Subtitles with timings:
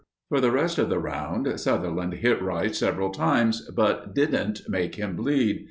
[0.29, 5.15] For the rest of the round Sutherland hit Rice several times, but didn't make him
[5.15, 5.59] bleed.